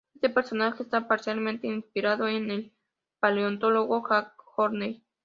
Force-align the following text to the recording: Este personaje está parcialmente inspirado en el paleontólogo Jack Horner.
Este 0.15 0.31
personaje 0.31 0.81
está 0.81 1.07
parcialmente 1.07 1.67
inspirado 1.67 2.27
en 2.27 2.49
el 2.49 2.71
paleontólogo 3.19 4.01
Jack 4.09 4.33
Horner. 4.57 4.99